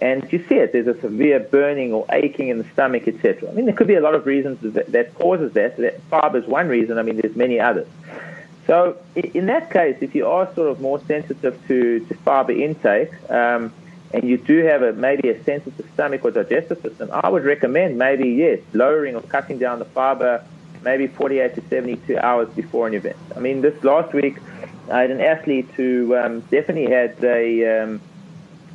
And 0.02 0.32
you 0.34 0.44
see 0.50 0.56
it, 0.56 0.74
there's 0.74 0.88
a 0.88 1.00
severe 1.00 1.40
burning 1.40 1.94
or 1.94 2.06
aching 2.10 2.48
in 2.48 2.58
the 2.58 2.64
stomach, 2.74 3.08
etc. 3.08 3.50
I 3.50 3.54
mean, 3.54 3.66
there 3.66 3.76
could 3.76 3.88
be 3.88 3.96
a 3.96 4.02
lot 4.02 4.16
of 4.16 4.26
reasons 4.26 4.60
that, 4.74 4.92
that 4.92 5.14
causes 5.16 5.54
that. 5.54 5.78
that. 5.78 6.02
Fiber 6.10 6.40
is 6.40 6.48
one 6.48 6.68
reason. 6.68 6.98
I 6.98 7.04
mean, 7.04 7.18
there's 7.18 7.36
many 7.36 7.60
others. 7.60 7.88
So 8.66 8.98
in 9.16 9.46
that 9.46 9.72
case, 9.72 9.98
if 10.02 10.16
you 10.16 10.28
are 10.28 10.52
sort 10.56 10.70
of 10.70 10.82
more 10.82 11.00
sensitive 11.06 11.60
to, 11.68 12.00
to 12.00 12.14
fiber 12.16 12.52
intake, 12.52 13.12
um, 13.30 13.74
and 14.14 14.24
you 14.24 14.38
do 14.38 14.66
have 14.66 14.82
a 14.82 14.92
maybe 14.94 15.30
a 15.30 15.44
sensitive 15.44 15.88
stomach 15.94 16.26
or 16.26 16.32
digestive 16.32 16.82
system, 16.82 17.10
I 17.14 17.30
would 17.30 17.46
recommend 17.46 17.98
maybe 17.98 18.30
yes, 18.30 18.60
lowering 18.74 19.16
or 19.16 19.22
cutting 19.22 19.58
down 19.58 19.80
the 19.80 19.86
fiber 19.86 20.44
maybe 20.84 21.08
48 21.08 21.56
to 21.56 21.62
72 21.70 22.18
hours 22.18 22.50
before 22.50 22.88
an 22.88 22.94
event. 22.94 23.18
I 23.36 23.40
mean, 23.40 23.62
this 23.62 23.84
last 23.84 24.14
week 24.14 24.38
I 24.90 25.02
had 25.02 25.12
an 25.12 25.22
athlete 25.22 25.70
who 25.76 26.16
um, 26.18 26.42
definitely 26.42 26.92
had 26.92 27.24
a, 27.24 27.84
um, 27.84 28.02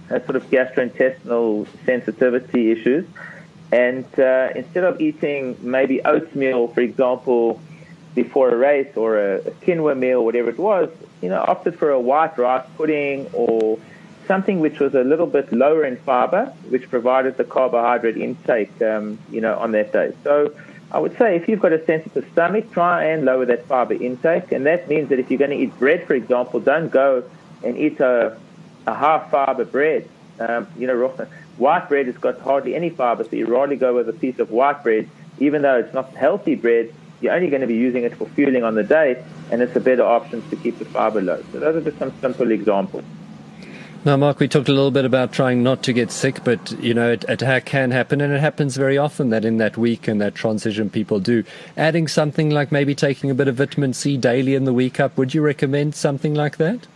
sort 0.08 0.36
of 0.36 0.48
gastrointestinal 0.50 1.66
sensitivity 1.84 2.70
issues, 2.70 3.06
and 3.72 4.06
uh, 4.18 4.50
instead 4.54 4.84
of 4.84 5.00
eating 5.00 5.56
maybe 5.60 6.04
oatmeal, 6.04 6.68
for 6.68 6.80
example, 6.80 7.60
before 8.14 8.50
a 8.50 8.56
race 8.56 8.96
or 8.96 9.18
a, 9.18 9.36
a 9.38 9.50
quinoa 9.62 9.96
meal, 9.96 10.24
whatever 10.24 10.50
it 10.50 10.58
was, 10.58 10.88
you 11.20 11.28
know, 11.28 11.44
opted 11.46 11.78
for 11.78 11.90
a 11.90 12.00
white 12.00 12.36
rice 12.38 12.66
pudding 12.76 13.28
or 13.32 13.78
something 14.26 14.60
which 14.60 14.78
was 14.80 14.94
a 14.94 15.04
little 15.04 15.26
bit 15.26 15.52
lower 15.52 15.84
in 15.84 15.96
fiber, 15.98 16.46
which 16.68 16.88
provided 16.90 17.36
the 17.36 17.44
carbohydrate 17.44 18.16
intake, 18.16 18.80
um, 18.82 19.18
you 19.30 19.40
know, 19.40 19.56
on 19.58 19.72
that 19.72 19.92
day. 19.92 20.12
So 20.24 20.54
I 20.90 20.98
would 20.98 21.16
say 21.18 21.36
if 21.36 21.48
you've 21.48 21.60
got 21.60 21.72
a 21.72 21.84
sensitive 21.84 22.26
stomach, 22.32 22.72
try 22.72 23.04
and 23.04 23.24
lower 23.24 23.44
that 23.46 23.66
fiber 23.66 23.94
intake. 23.94 24.52
And 24.52 24.66
that 24.66 24.88
means 24.88 25.08
that 25.10 25.18
if 25.18 25.30
you're 25.30 25.38
going 25.38 25.50
to 25.50 25.56
eat 25.56 25.78
bread, 25.78 26.06
for 26.06 26.14
example, 26.14 26.60
don't 26.60 26.90
go 26.90 27.24
and 27.62 27.76
eat 27.76 28.00
a, 28.00 28.38
a 28.86 28.94
half 28.94 29.30
fiber 29.30 29.64
bread. 29.64 30.08
Um, 30.38 30.66
you 30.76 30.86
know, 30.86 31.08
white 31.56 31.88
bread 31.88 32.06
has 32.06 32.16
got 32.18 32.40
hardly 32.40 32.74
any 32.74 32.90
fiber, 32.90 33.24
so 33.24 33.36
you 33.36 33.46
rather 33.46 33.76
go 33.76 33.94
with 33.94 34.08
a 34.08 34.12
piece 34.12 34.38
of 34.38 34.50
white 34.50 34.82
bread, 34.82 35.08
even 35.38 35.62
though 35.62 35.78
it's 35.78 35.94
not 35.94 36.14
healthy 36.14 36.54
bread. 36.54 36.92
You're 37.20 37.32
only 37.32 37.48
going 37.48 37.62
to 37.62 37.66
be 37.66 37.76
using 37.76 38.04
it 38.04 38.14
for 38.14 38.26
fueling 38.28 38.62
on 38.62 38.74
the 38.74 38.82
day, 38.82 39.24
and 39.50 39.62
it's 39.62 39.74
a 39.74 39.80
better 39.80 40.04
option 40.04 40.46
to 40.50 40.56
keep 40.56 40.78
the 40.78 40.84
fiber 40.84 41.22
low. 41.22 41.42
So 41.52 41.60
those 41.60 41.76
are 41.76 41.80
just 41.80 41.98
some 41.98 42.12
simple 42.20 42.50
examples. 42.50 43.04
Now, 44.04 44.16
Mark, 44.16 44.38
we 44.38 44.46
talked 44.46 44.68
a 44.68 44.72
little 44.72 44.92
bit 44.92 45.04
about 45.04 45.32
trying 45.32 45.64
not 45.64 45.82
to 45.84 45.92
get 45.92 46.12
sick, 46.12 46.44
but 46.44 46.70
you 46.80 46.94
know, 46.94 47.10
it, 47.10 47.24
it 47.28 47.64
can 47.64 47.90
happen, 47.90 48.20
and 48.20 48.32
it 48.32 48.40
happens 48.40 48.76
very 48.76 48.98
often 48.98 49.30
that 49.30 49.44
in 49.44 49.56
that 49.56 49.76
week 49.76 50.06
and 50.06 50.20
that 50.20 50.34
transition, 50.34 50.90
people 50.90 51.18
do. 51.18 51.42
Adding 51.76 52.06
something 52.06 52.50
like 52.50 52.70
maybe 52.70 52.94
taking 52.94 53.30
a 53.30 53.34
bit 53.34 53.48
of 53.48 53.56
vitamin 53.56 53.94
C 53.94 54.16
daily 54.16 54.54
in 54.54 54.64
the 54.64 54.74
week 54.74 55.00
up, 55.00 55.16
would 55.16 55.34
you 55.34 55.40
recommend 55.40 55.94
something 55.96 56.34
like 56.34 56.58
that? 56.58 56.86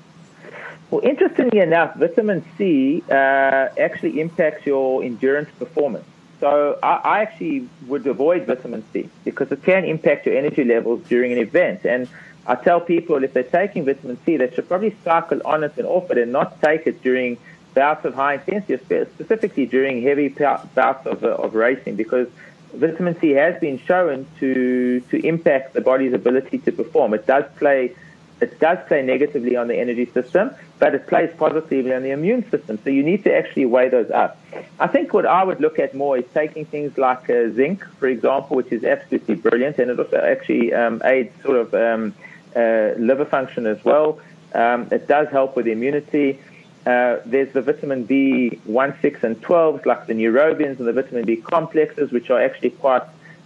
Well, 0.90 1.02
interestingly 1.04 1.60
enough, 1.60 1.94
vitamin 1.94 2.44
C 2.58 3.04
uh, 3.08 3.14
actually 3.14 4.20
impacts 4.20 4.66
your 4.66 5.04
endurance 5.04 5.48
performance. 5.58 6.04
So 6.40 6.78
I, 6.82 6.94
I 7.04 7.22
actually 7.22 7.68
would 7.86 8.06
avoid 8.06 8.46
vitamin 8.46 8.82
C 8.92 9.08
because 9.24 9.52
it 9.52 9.62
can 9.62 9.84
impact 9.84 10.26
your 10.26 10.36
energy 10.36 10.64
levels 10.64 11.02
during 11.08 11.32
an 11.32 11.38
event. 11.38 11.84
And 11.84 12.08
I 12.46 12.56
tell 12.56 12.80
people 12.80 13.22
if 13.22 13.32
they're 13.34 13.42
taking 13.44 13.84
vitamin 13.84 14.18
C, 14.24 14.36
they 14.36 14.50
should 14.52 14.66
probably 14.66 14.96
cycle 15.04 15.40
on 15.44 15.62
it 15.62 15.74
and 15.76 15.86
off 15.86 16.10
it 16.10 16.18
and 16.18 16.32
not 16.32 16.60
take 16.60 16.86
it 16.86 17.02
during 17.02 17.38
bouts 17.74 18.04
of 18.04 18.14
high 18.14 18.34
intensity, 18.34 19.04
specifically 19.14 19.66
during 19.66 20.02
heavy 20.02 20.28
bouts 20.28 21.06
of, 21.06 21.22
uh, 21.22 21.28
of 21.36 21.54
racing, 21.54 21.94
because 21.94 22.26
vitamin 22.74 23.16
C 23.20 23.30
has 23.30 23.60
been 23.60 23.78
shown 23.78 24.26
to 24.40 25.00
to 25.10 25.24
impact 25.24 25.74
the 25.74 25.80
body's 25.80 26.12
ability 26.12 26.58
to 26.58 26.72
perform. 26.72 27.14
It 27.14 27.26
does 27.26 27.44
play 27.58 27.94
it 28.40 28.58
does 28.58 28.78
play 28.88 29.02
negatively 29.02 29.54
on 29.56 29.68
the 29.68 29.78
energy 29.78 30.06
system, 30.06 30.50
but 30.78 30.94
it 30.94 31.06
plays 31.06 31.30
positively 31.36 31.94
on 31.94 32.02
the 32.02 32.10
immune 32.10 32.48
system. 32.50 32.78
So 32.82 32.90
you 32.90 33.02
need 33.02 33.22
to 33.24 33.34
actually 33.34 33.66
weigh 33.66 33.90
those 33.90 34.10
up. 34.10 34.38
I 34.78 34.86
think 34.86 35.12
what 35.12 35.26
I 35.26 35.44
would 35.44 35.60
look 35.60 35.78
at 35.78 35.94
more 35.94 36.16
is 36.16 36.24
taking 36.32 36.64
things 36.64 36.96
like 36.96 37.28
uh, 37.28 37.50
zinc, 37.52 37.84
for 37.98 38.08
example, 38.08 38.56
which 38.56 38.72
is 38.72 38.82
absolutely 38.82 39.34
brilliant, 39.34 39.78
and 39.78 39.90
it 39.90 39.98
also 39.98 40.16
actually 40.16 40.72
um, 40.72 41.02
aids 41.04 41.34
sort 41.42 41.58
of 41.58 41.74
um, 41.74 42.14
uh, 42.56 42.92
liver 42.96 43.26
function 43.26 43.66
as 43.66 43.84
well. 43.84 44.20
Um, 44.54 44.88
it 44.90 45.06
does 45.06 45.28
help 45.28 45.54
with 45.54 45.66
immunity. 45.66 46.40
Uh, 46.86 47.18
there's 47.26 47.52
the 47.52 47.60
vitamin 47.60 48.06
B1, 48.06 49.00
6, 49.02 49.22
and 49.22 49.40
12s, 49.42 49.84
like 49.84 50.06
the 50.06 50.14
Neurobions 50.14 50.78
and 50.78 50.88
the 50.88 50.94
vitamin 50.94 51.26
B 51.26 51.36
complexes, 51.36 52.10
which 52.10 52.30
are 52.30 52.40
actually 52.40 52.70
quite 52.70 53.02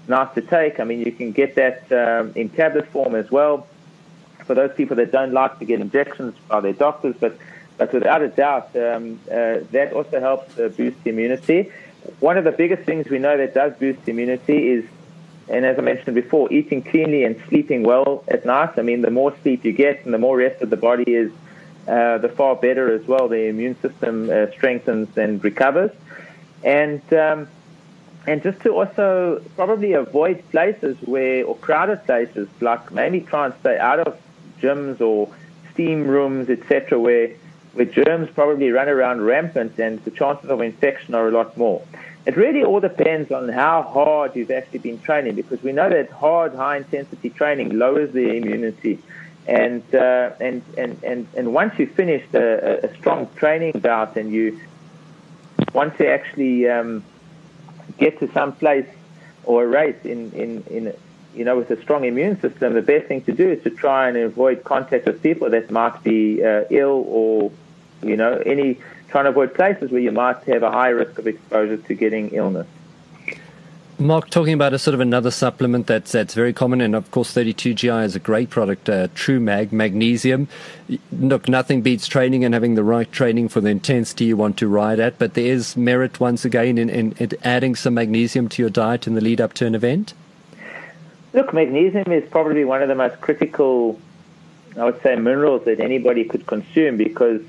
nice 0.06 0.32
to 0.36 0.40
take. 0.40 0.78
I 0.78 0.84
mean, 0.84 1.00
you 1.00 1.10
can 1.10 1.32
get 1.32 1.56
that 1.56 1.90
um, 1.90 2.32
in 2.36 2.48
tablet 2.48 2.86
form 2.86 3.16
as 3.16 3.28
well 3.32 3.66
for 4.46 4.54
those 4.54 4.72
people 4.74 4.96
that 4.96 5.12
don't 5.12 5.32
like 5.32 5.58
to 5.58 5.64
get 5.64 5.80
injections 5.80 6.34
by 6.48 6.60
their 6.60 6.72
doctors, 6.72 7.14
but, 7.18 7.36
but 7.78 7.92
without 7.92 8.22
a 8.22 8.28
doubt, 8.28 8.74
um, 8.76 9.20
uh, 9.30 9.58
that 9.72 9.92
also 9.92 10.20
helps 10.20 10.58
uh, 10.58 10.68
boost 10.68 10.98
immunity. 11.04 11.70
One 12.20 12.36
of 12.36 12.44
the 12.44 12.52
biggest 12.52 12.82
things 12.84 13.08
we 13.08 13.18
know 13.18 13.36
that 13.36 13.54
does 13.54 13.72
boost 13.74 14.06
immunity 14.08 14.68
is, 14.68 14.84
and 15.48 15.64
as 15.64 15.78
I 15.78 15.82
mentioned 15.82 16.14
before, 16.14 16.52
eating 16.52 16.82
cleanly 16.82 17.24
and 17.24 17.40
sleeping 17.48 17.82
well 17.82 18.24
at 18.28 18.44
night. 18.44 18.78
I 18.78 18.82
mean, 18.82 19.02
the 19.02 19.10
more 19.10 19.34
sleep 19.42 19.64
you 19.64 19.72
get 19.72 20.04
and 20.04 20.12
the 20.12 20.18
more 20.18 20.36
rest 20.36 20.62
of 20.62 20.70
the 20.70 20.76
body 20.76 21.10
is, 21.12 21.32
uh, 21.86 22.18
the 22.18 22.28
far 22.30 22.56
better 22.56 22.94
as 22.94 23.06
well. 23.06 23.28
The 23.28 23.46
immune 23.48 23.78
system 23.80 24.30
uh, 24.30 24.50
strengthens 24.52 25.16
and 25.18 25.42
recovers. 25.44 25.90
And 26.62 27.02
um, 27.12 27.48
and 28.26 28.42
just 28.42 28.60
to 28.60 28.70
also 28.70 29.42
probably 29.54 29.92
avoid 29.92 30.42
places 30.50 30.96
where 31.04 31.44
or 31.44 31.56
crowded 31.56 32.04
places 32.06 32.48
like 32.60 32.90
maybe 32.90 33.20
try 33.20 33.46
and 33.46 33.54
stay 33.60 33.78
out 33.78 34.00
of 34.00 34.18
gyms 34.64 35.00
or 35.00 35.32
steam 35.72 36.06
rooms 36.06 36.48
etc 36.48 36.98
where 36.98 37.28
where 37.74 37.86
germs 37.86 38.28
probably 38.34 38.70
run 38.70 38.88
around 38.88 39.22
rampant 39.22 39.78
and 39.78 40.02
the 40.04 40.10
chances 40.10 40.48
of 40.48 40.60
infection 40.60 41.14
are 41.14 41.28
a 41.28 41.32
lot 41.32 41.56
more. 41.56 41.82
It 42.26 42.36
really 42.36 42.64
all 42.64 42.80
depends 42.80 43.30
on 43.32 43.48
how 43.48 43.82
hard 43.82 44.34
you've 44.34 44.50
actually 44.50 44.78
been 44.78 45.00
training 45.00 45.34
because 45.34 45.62
we 45.62 45.72
know 45.72 45.90
that 45.90 46.10
hard 46.10 46.54
high 46.54 46.78
intensity 46.78 47.30
training 47.30 47.76
lowers 47.78 48.12
the 48.12 48.36
immunity. 48.36 48.98
And 49.46 49.82
uh, 49.94 50.30
and, 50.40 50.62
and 50.78 51.04
and 51.04 51.26
and 51.36 51.52
once 51.52 51.78
you've 51.78 51.92
finished 51.92 52.32
a, 52.34 52.86
a 52.86 52.96
strong 52.96 53.28
training 53.36 53.72
bout 53.72 54.16
and 54.16 54.32
you 54.32 54.58
want 55.74 55.98
to 55.98 56.08
actually 56.08 56.66
um, 56.66 57.04
get 57.98 58.18
to 58.20 58.32
some 58.32 58.52
place 58.52 58.88
or 59.44 59.64
a 59.64 59.66
race 59.66 60.02
in, 60.04 60.32
in, 60.32 60.64
in 60.70 60.94
you 61.34 61.44
know, 61.44 61.56
with 61.56 61.70
a 61.70 61.80
strong 61.82 62.04
immune 62.04 62.40
system, 62.40 62.74
the 62.74 62.82
best 62.82 63.06
thing 63.06 63.22
to 63.22 63.32
do 63.32 63.48
is 63.48 63.62
to 63.64 63.70
try 63.70 64.08
and 64.08 64.16
avoid 64.16 64.64
contact 64.64 65.06
with 65.06 65.22
people 65.22 65.50
that 65.50 65.70
might 65.70 66.02
be 66.02 66.44
uh, 66.44 66.64
ill 66.70 67.04
or, 67.08 67.50
you 68.02 68.16
know, 68.16 68.42
any 68.46 68.78
trying 69.08 69.24
to 69.24 69.30
avoid 69.30 69.54
places 69.54 69.90
where 69.90 70.00
you 70.00 70.12
might 70.12 70.42
have 70.44 70.62
a 70.62 70.70
high 70.70 70.88
risk 70.88 71.18
of 71.18 71.26
exposure 71.26 71.76
to 71.76 71.94
getting 71.94 72.30
illness. 72.30 72.66
Mark, 73.96 74.28
talking 74.28 74.54
about 74.54 74.74
a 74.74 74.78
sort 74.78 74.94
of 74.94 74.98
another 74.98 75.30
supplement 75.30 75.86
that's 75.86 76.10
that's 76.10 76.34
very 76.34 76.52
common, 76.52 76.80
and 76.80 76.96
of 76.96 77.08
course, 77.12 77.32
32GI 77.32 78.04
is 78.04 78.16
a 78.16 78.18
great 78.18 78.50
product, 78.50 78.88
uh, 78.88 79.06
True 79.14 79.38
Mag, 79.38 79.72
magnesium. 79.72 80.48
Look, 81.12 81.48
nothing 81.48 81.80
beats 81.80 82.08
training 82.08 82.44
and 82.44 82.54
having 82.54 82.74
the 82.74 82.82
right 82.82 83.10
training 83.12 83.50
for 83.50 83.60
the 83.60 83.68
intensity 83.68 84.24
you 84.24 84.36
want 84.36 84.56
to 84.58 84.66
ride 84.66 84.98
at, 84.98 85.16
but 85.20 85.34
there 85.34 85.46
is 85.46 85.76
merit 85.76 86.18
once 86.18 86.44
again 86.44 86.76
in, 86.76 86.90
in, 86.90 87.12
in 87.18 87.30
adding 87.44 87.76
some 87.76 87.94
magnesium 87.94 88.48
to 88.48 88.62
your 88.62 88.70
diet 88.70 89.06
in 89.06 89.14
the 89.14 89.20
lead 89.20 89.40
up 89.40 89.52
to 89.54 89.66
an 89.66 89.76
event. 89.76 90.12
Look, 91.34 91.52
magnesium 91.52 92.12
is 92.12 92.22
probably 92.30 92.64
one 92.64 92.80
of 92.80 92.88
the 92.88 92.94
most 92.94 93.20
critical, 93.20 94.00
I 94.76 94.84
would 94.84 95.02
say, 95.02 95.16
minerals 95.16 95.64
that 95.64 95.80
anybody 95.80 96.24
could 96.24 96.46
consume 96.46 96.96
because 96.96 97.42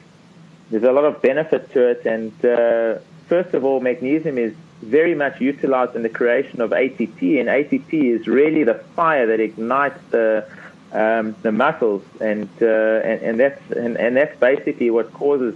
there's 0.72 0.84
a 0.84 0.92
lot 0.92 1.06
of 1.06 1.22
benefit 1.22 1.72
to 1.74 1.90
it. 1.90 2.04
And 2.04 2.34
uh, 2.44 3.00
first 3.28 3.54
of 3.54 3.64
all, 3.64 3.80
magnesium 3.80 4.40
is 4.40 4.56
very 4.82 5.14
much 5.14 5.40
utilized 5.40 5.96
in 5.96 6.02
the 6.02 6.10
creation 6.10 6.62
of 6.62 6.72
ATP, 6.72 7.40
and 7.40 7.48
ATP 7.48 7.94
is 7.94 8.26
really 8.26 8.64
the 8.64 8.74
fire 8.96 9.28
that 9.28 9.40
ignites 9.40 10.00
the 10.10 10.48
um, 10.92 11.36
the 11.42 11.52
muscles, 11.52 12.04
and, 12.22 12.48
uh, 12.62 12.66
and 12.66 13.22
and 13.22 13.40
that's 13.40 13.72
and, 13.72 13.98
and 13.98 14.16
that's 14.16 14.38
basically 14.40 14.90
what 14.90 15.14
causes 15.14 15.56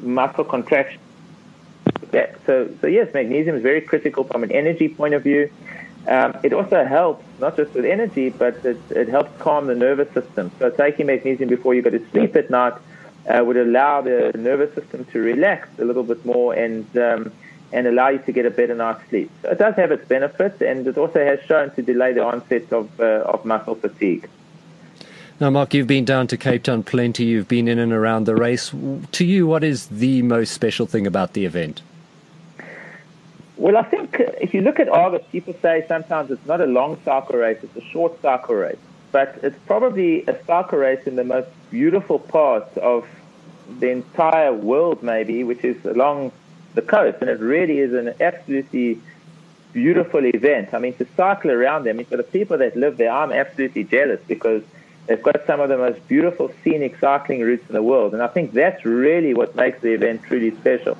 muscle 0.00 0.44
contraction. 0.44 1.00
Yeah, 2.12 2.34
So 2.46 2.70
so 2.80 2.86
yes, 2.86 3.12
magnesium 3.14 3.54
is 3.56 3.62
very 3.62 3.82
critical 3.82 4.24
from 4.24 4.42
an 4.42 4.50
energy 4.50 4.88
point 4.88 5.14
of 5.14 5.22
view. 5.22 5.50
Um, 6.08 6.36
it 6.42 6.52
also 6.52 6.84
helps 6.84 7.24
not 7.40 7.56
just 7.56 7.72
with 7.74 7.84
energy, 7.84 8.30
but 8.30 8.64
it, 8.64 8.78
it 8.90 9.08
helps 9.08 9.30
calm 9.40 9.66
the 9.66 9.74
nervous 9.74 10.12
system. 10.12 10.50
So 10.58 10.70
taking 10.70 11.06
magnesium 11.06 11.48
before 11.48 11.74
you 11.74 11.82
go 11.82 11.90
to 11.90 12.04
sleep 12.10 12.34
at 12.34 12.50
night 12.50 12.74
uh, 13.28 13.42
would 13.44 13.56
allow 13.56 14.02
the 14.02 14.32
nervous 14.36 14.74
system 14.74 15.04
to 15.06 15.20
relax 15.20 15.68
a 15.78 15.84
little 15.84 16.02
bit 16.02 16.24
more 16.24 16.54
and 16.54 16.84
um, 16.96 17.32
and 17.72 17.86
allow 17.86 18.08
you 18.08 18.18
to 18.18 18.32
get 18.32 18.44
a 18.44 18.50
better 18.50 18.74
night's 18.74 19.08
sleep. 19.08 19.30
So 19.42 19.50
it 19.50 19.58
does 19.58 19.74
have 19.76 19.90
its 19.90 20.06
benefits, 20.06 20.60
and 20.60 20.86
it 20.86 20.98
also 20.98 21.24
has 21.24 21.40
shown 21.46 21.70
to 21.74 21.82
delay 21.82 22.12
the 22.12 22.22
onset 22.22 22.70
of, 22.72 23.00
uh, 23.00 23.22
of 23.24 23.44
muscle 23.46 23.76
fatigue. 23.76 24.28
Now, 25.40 25.50
Mark, 25.50 25.72
you've 25.72 25.86
been 25.86 26.04
down 26.04 26.26
to 26.28 26.36
Cape 26.36 26.64
Town 26.64 26.82
plenty. 26.82 27.24
You've 27.24 27.48
been 27.48 27.68
in 27.68 27.78
and 27.78 27.92
around 27.92 28.26
the 28.26 28.36
race. 28.36 28.72
To 29.12 29.24
you, 29.24 29.46
what 29.46 29.64
is 29.64 29.86
the 29.86 30.22
most 30.22 30.52
special 30.52 30.86
thing 30.86 31.06
about 31.06 31.32
the 31.32 31.46
event? 31.46 31.80
Well, 33.62 33.76
I 33.76 33.84
think 33.84 34.18
uh, 34.18 34.24
if 34.40 34.54
you 34.54 34.60
look 34.60 34.80
at 34.80 34.88
Argus, 34.88 35.22
people 35.30 35.54
say 35.62 35.84
sometimes 35.86 36.32
it's 36.32 36.44
not 36.46 36.60
a 36.60 36.66
long 36.66 37.00
cycle 37.04 37.36
race, 37.36 37.58
it's 37.62 37.76
a 37.76 37.90
short 37.92 38.20
cycle 38.20 38.56
race. 38.56 38.84
But 39.12 39.38
it's 39.44 39.56
probably 39.66 40.24
a 40.26 40.36
cycle 40.46 40.78
race 40.78 41.06
in 41.06 41.14
the 41.14 41.22
most 41.22 41.46
beautiful 41.70 42.18
part 42.18 42.76
of 42.78 43.06
the 43.78 43.88
entire 43.90 44.52
world, 44.52 45.04
maybe, 45.04 45.44
which 45.44 45.62
is 45.62 45.76
along 45.84 46.32
the 46.74 46.82
coast, 46.82 47.18
and 47.20 47.30
it 47.30 47.38
really 47.38 47.78
is 47.78 47.94
an 47.94 48.14
absolutely 48.20 49.00
beautiful 49.72 50.24
event. 50.24 50.74
I 50.74 50.80
mean, 50.80 50.94
to 50.94 51.06
cycle 51.16 51.52
around 51.52 51.84
there, 51.84 51.92
I 51.92 51.96
mean, 51.96 52.06
for 52.06 52.16
the 52.16 52.24
people 52.24 52.58
that 52.58 52.76
live 52.76 52.96
there, 52.96 53.12
I'm 53.12 53.30
absolutely 53.30 53.84
jealous 53.84 54.20
because 54.26 54.64
they've 55.06 55.22
got 55.22 55.46
some 55.46 55.60
of 55.60 55.68
the 55.68 55.78
most 55.78 56.08
beautiful 56.08 56.52
scenic 56.64 56.98
cycling 56.98 57.42
routes 57.42 57.64
in 57.68 57.74
the 57.74 57.82
world, 57.84 58.12
and 58.12 58.24
I 58.24 58.26
think 58.26 58.54
that's 58.54 58.84
really 58.84 59.34
what 59.34 59.54
makes 59.54 59.80
the 59.82 59.92
event 59.92 60.24
truly 60.24 60.50
special. 60.50 60.98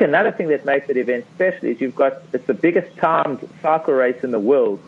Another 0.00 0.32
thing 0.32 0.48
that 0.48 0.64
makes 0.64 0.86
the 0.86 0.98
event 0.98 1.26
special 1.34 1.68
is 1.68 1.80
you've 1.80 1.94
got 1.94 2.22
it's 2.32 2.46
the 2.46 2.54
biggest 2.54 2.96
timed 2.96 3.48
cycle 3.62 3.94
race 3.94 4.22
in 4.22 4.30
the 4.30 4.40
world. 4.40 4.80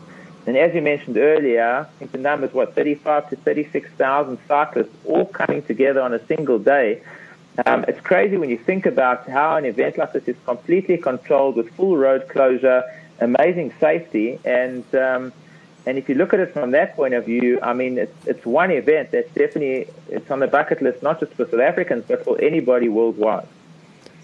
And 0.45 0.55
as 0.55 0.73
you 0.73 0.81
mentioned 0.81 1.17
earlier, 1.17 1.87
I 1.89 1.99
think 1.99 2.11
the 2.11 2.17
number 2.17 2.47
is 2.47 2.53
what 2.53 2.73
35 2.73 3.29
to 3.31 3.35
36,000 3.35 4.37
cyclists 4.47 4.95
all 5.05 5.25
coming 5.25 5.61
together 5.61 6.01
on 6.01 6.13
a 6.13 6.25
single 6.25 6.57
day 6.57 7.01
um, 7.65 7.85
it's 7.87 7.99
crazy 8.01 8.37
when 8.37 8.49
you 8.49 8.57
think 8.57 8.85
about 8.85 9.27
how 9.27 9.57
an 9.57 9.65
event 9.65 9.97
like 9.97 10.13
this 10.13 10.27
is 10.27 10.35
completely 10.45 10.97
controlled 10.97 11.55
with 11.55 11.69
full 11.71 11.97
road 11.97 12.27
closure, 12.29 12.83
amazing 13.19 13.73
safety, 13.79 14.39
and 14.45 14.83
um, 14.93 15.33
and 15.87 15.97
if 15.97 16.07
you 16.07 16.15
look 16.15 16.33
at 16.33 16.39
it 16.39 16.53
from 16.53 16.71
that 16.71 16.95
point 16.95 17.13
of 17.13 17.25
view, 17.25 17.59
I 17.63 17.73
mean, 17.73 17.97
it's, 17.97 18.27
it's 18.27 18.45
one 18.45 18.71
event 18.71 19.11
that's 19.11 19.29
definitely 19.29 19.87
it's 20.09 20.29
on 20.29 20.39
the 20.39 20.47
bucket 20.47 20.81
list, 20.81 21.01
not 21.01 21.19
just 21.19 21.33
for 21.33 21.45
South 21.45 21.61
Africans, 21.61 22.03
but 22.07 22.23
for 22.23 22.39
anybody 22.39 22.89
worldwide. 22.89 23.47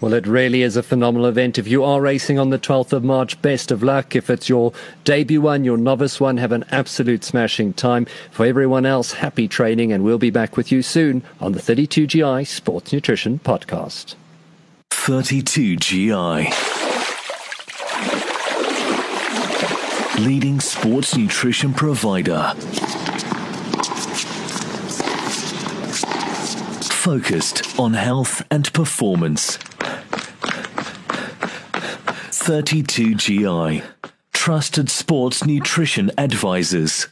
Well, 0.04 0.12
it 0.12 0.26
really 0.26 0.60
is 0.60 0.76
a 0.76 0.82
phenomenal 0.82 1.24
event. 1.24 1.56
If 1.56 1.66
you 1.66 1.82
are 1.82 1.98
racing 1.98 2.38
on 2.38 2.50
the 2.50 2.58
12th 2.58 2.92
of 2.92 3.02
March, 3.02 3.40
best 3.40 3.70
of 3.70 3.82
luck. 3.82 4.14
If 4.14 4.28
it's 4.28 4.50
your 4.50 4.74
debut 5.04 5.40
one, 5.40 5.64
your 5.64 5.78
novice 5.78 6.20
one, 6.20 6.36
have 6.36 6.52
an 6.52 6.66
absolute 6.70 7.24
smashing 7.24 7.72
time. 7.72 8.06
For 8.30 8.44
everyone 8.44 8.84
else, 8.84 9.14
happy 9.14 9.48
training, 9.48 9.92
and 9.92 10.04
we'll 10.04 10.18
be 10.18 10.28
back 10.28 10.58
with 10.58 10.70
you 10.70 10.82
soon 10.82 11.22
on 11.40 11.52
the 11.52 11.58
32GI 11.58 12.46
Sports 12.46 12.92
Nutrition 12.92 13.38
Podcast. 13.38 14.14
32GI. 14.90 16.52
Leading 20.22 20.60
sports 20.60 21.16
nutrition 21.16 21.72
provider. 21.72 22.52
Focused 26.92 27.80
on 27.80 27.94
health 27.94 28.42
and 28.50 28.70
performance. 28.74 29.58
32GI. 32.44 33.82
Trusted 34.34 34.90
sports 34.90 35.46
nutrition 35.46 36.10
advisors. 36.18 37.06